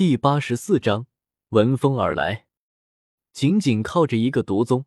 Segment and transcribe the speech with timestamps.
[0.00, 1.06] 第八十四章
[1.50, 2.46] 闻风而来。
[3.34, 4.86] 仅仅靠着一个毒宗，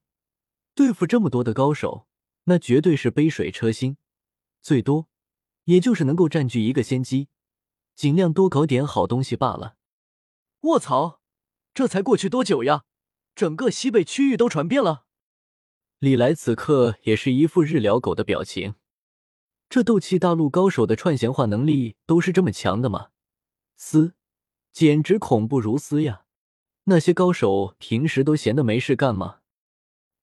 [0.73, 2.07] 对付这么多的高手，
[2.45, 3.97] 那绝对是杯水车薪。
[4.63, 5.07] 最多
[5.65, 7.27] 也就是能够占据一个先机，
[7.93, 9.75] 尽量多搞点好东西罢了。
[10.61, 11.21] 卧槽，
[11.75, 12.85] 这才过去多久呀？
[13.35, 15.05] 整个西北区域都传遍了。
[15.99, 18.73] 李来此刻也是一副日了狗的表情。
[19.69, 23.09] 这斗气大陆高手的串闲话能力都是这么强的吗？
[23.75, 24.15] 嘶！
[24.73, 26.25] 简直恐怖如斯呀！
[26.85, 29.41] 那些高手平时都闲的没事干吗？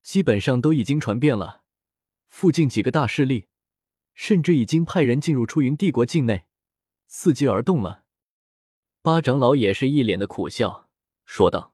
[0.03, 1.63] 基本上都已经传遍了，
[2.29, 3.47] 附近几个大势力，
[4.13, 6.47] 甚至已经派人进入出云帝国境内，
[7.09, 8.03] 伺机而动了。
[9.03, 10.89] 八长老也是一脸的苦笑，
[11.25, 11.73] 说道：“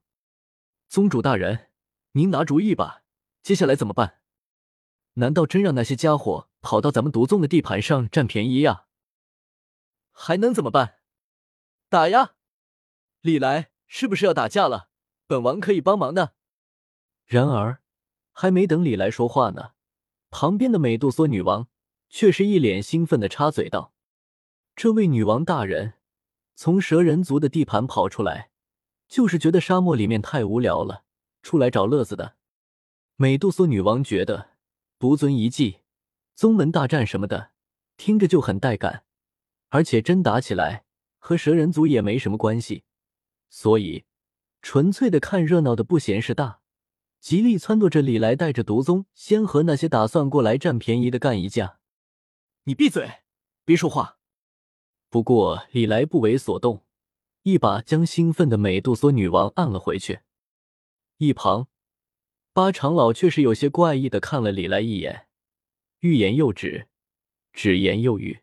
[0.87, 1.71] 宗主大人，
[2.13, 3.05] 您拿主意吧，
[3.43, 4.21] 接下来怎么办？
[5.15, 8.85] 难道真让那些家伙跑到咱们独宗的地盘上占便宜呀？
[10.13, 10.99] 还能怎么办？
[11.89, 12.35] 打呀！”
[13.27, 14.89] 李来是不是要打架了？
[15.27, 16.35] 本王可以帮忙的。
[17.25, 17.83] 然而，
[18.33, 19.73] 还没等李来说话呢，
[20.31, 21.67] 旁边的美杜莎女王
[22.09, 23.93] 却是一脸兴奋的插嘴道
[24.77, 25.95] ：“这位女王大人，
[26.55, 28.51] 从蛇人族的地盘跑出来，
[29.09, 31.03] 就是觉得沙漠里面太无聊了，
[31.43, 32.37] 出来找乐子的。”
[33.19, 34.51] 美杜莎女王觉得
[35.01, 35.81] 独尊遗迹、
[36.37, 37.51] 宗门大战什么的，
[37.97, 39.03] 听着就很带感，
[39.71, 40.85] 而且真打起来
[41.19, 42.85] 和蛇人族也没什么关系。
[43.49, 44.05] 所以，
[44.61, 46.61] 纯粹的看热闹的不嫌事大，
[47.21, 51.79] 极力撺掇着李来带着毒宗先和那些打算过来占便宜的干一架。
[52.65, 53.23] 你闭嘴，
[53.65, 54.19] 别说话。
[55.09, 56.85] 不过李来不为所动，
[57.43, 60.21] 一把将兴奋的美杜莎女王按了回去。
[61.19, 61.69] 一旁，
[62.53, 65.29] 八长老却是有些怪异的看了李来一眼，
[66.01, 66.89] 欲言又止，
[67.53, 68.41] 止言又语。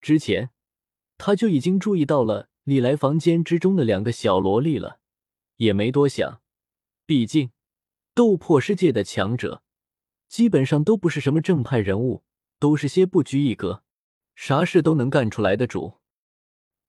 [0.00, 0.50] 之前
[1.16, 2.50] 他就已经注意到了。
[2.68, 5.00] 你来房间之中的两个小萝莉了，
[5.56, 6.42] 也没多想，
[7.06, 7.50] 毕竟
[8.12, 9.62] 斗破世界的强者
[10.28, 12.24] 基本上都不是什么正派人物，
[12.58, 13.82] 都是些不拘一格、
[14.34, 15.94] 啥事都能干出来的主。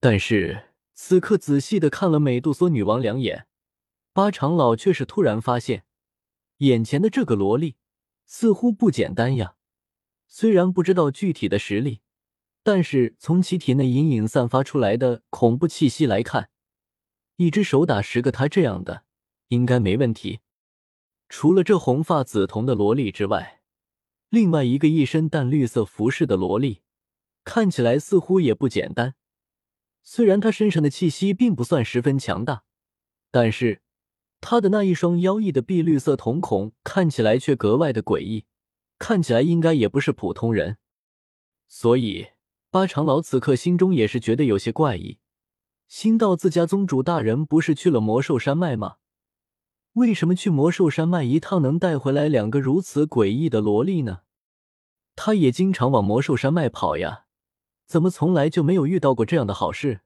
[0.02, 3.48] 但是此刻仔细的看了美杜莎女王两眼，
[4.12, 5.86] 八长老却是突然发现，
[6.58, 7.78] 眼前的这个萝莉
[8.25, 9.56] 似乎不简单呀。
[10.28, 12.02] 虽然不知道具体的实力。
[12.72, 16.52] 但是从其体内隐隐散发出来的恐怖气息来看，
[17.38, 19.06] 一只手打十个他这样的
[19.47, 20.41] 应该没问题。
[21.30, 23.63] 除了这红发紫瞳的萝莉之外，
[24.30, 26.84] 另外一个一身淡绿色服饰的萝莉，
[27.44, 29.16] 看起来似乎也不简单。
[30.03, 32.66] 虽然她身上的气息并不算十分强大，
[33.31, 33.81] 但是
[34.41, 38.46] 她的那一双妖异的碧绿色瞳孔看起来却格外的诡异，
[39.00, 40.78] 看起来应该也不是普通人，
[41.68, 42.28] 所以。
[42.72, 45.18] 八长老此刻心中也是觉得有些怪异，
[45.88, 48.97] 心道自家宗主大人不是去了魔兽山脉吗？
[49.94, 54.19] 为什么去魔兽山脉一趟能带回来两个如此诡异的萝莉呢？
[55.16, 57.25] 他也经常往魔兽山脉跑呀，
[57.88, 60.01] 怎么从来就没有遇到过这样的好事？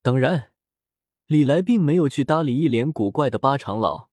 [0.00, 0.52] 当然，
[1.26, 4.08] 李来并没有去搭理一脸古怪的八长老，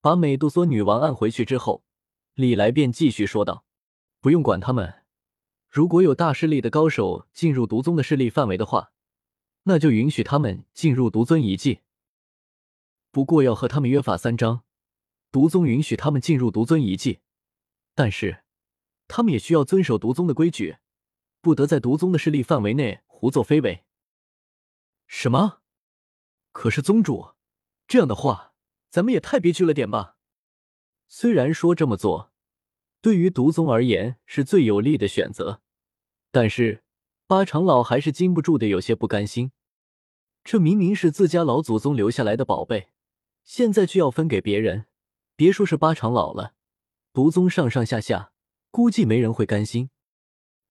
[0.00, 1.82] 把美杜莎女王按回去之后，
[2.34, 3.64] 李来便继续说道
[4.22, 4.94] ：“不用管他们。”
[5.70, 8.92] 如果有大势力的高手进入毒宗的势力范围的话，
[9.62, 11.82] 那就允许他们进入独尊遗迹。
[13.12, 14.64] 不过要和他们约法三章，
[15.30, 17.20] 毒宗允许他们进入独尊遗迹，
[17.94, 18.42] 但是
[19.06, 20.78] 他们也需要遵守毒宗的规矩，
[21.40, 23.84] 不得在毒宗的势力范围内胡作非为。
[25.06, 25.60] 什么？
[26.50, 27.34] 可是宗主，
[27.86, 28.54] 这样的话，
[28.90, 30.16] 咱们也太憋屈了点吧？
[31.06, 32.29] 虽然说这么做。
[33.02, 35.62] 对于毒宗而言是最有利的选择，
[36.30, 36.82] 但是
[37.26, 39.52] 八长老还是禁不住的有些不甘心。
[40.44, 42.88] 这明明是自家老祖宗留下来的宝贝，
[43.44, 44.86] 现在却要分给别人，
[45.36, 46.54] 别说是八长老了，
[47.12, 48.32] 毒宗上上下下
[48.70, 49.90] 估计没人会甘心。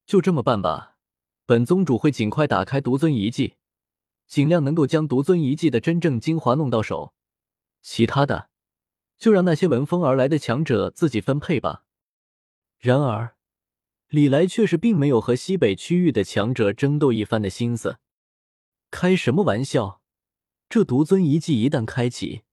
[0.06, 0.98] 就这么办吧，
[1.46, 3.56] 本宗主会尽快打开独尊遗迹，
[4.28, 7.14] 尽量能够将独尊遗迹的真正精华弄到手，
[7.82, 8.50] 其他的
[9.18, 11.86] 就让那些闻风而来的强者自己分配吧。
[12.80, 13.36] 然而，
[14.08, 18.00] 李来却是并没有和西北区域的强者争斗一番的心思。
[18.90, 20.02] 开什么玩笑！
[20.70, 22.44] 这独尊遗迹一旦开启，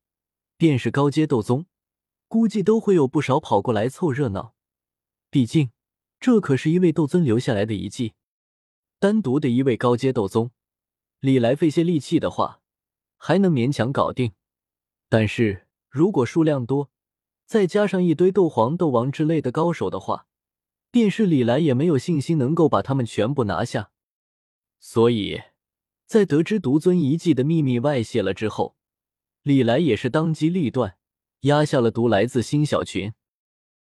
[0.56, 1.66] 便是高阶斗宗，
[2.26, 4.54] 估计都会有不少跑过来凑热闹。
[5.30, 5.70] 毕竟，
[6.18, 8.14] 这可是一位斗尊留下来的遗迹，
[8.98, 10.50] 单独的一位高阶斗宗，
[11.20, 12.60] 李来费些力气的话，
[13.16, 14.32] 还能勉强搞定。
[15.08, 16.90] 但是如果数量多，
[17.46, 20.26] 再加上一堆斗皇、斗王之类的高手的话，
[20.90, 23.90] 便是李来也没有信心能够把他们全部拿下。
[24.80, 25.40] 所以，
[26.06, 28.76] 在得知独尊遗迹的秘密外泄了之后，
[29.42, 30.98] 李来也是当机立断，
[31.42, 33.14] 压下了毒来自新小群。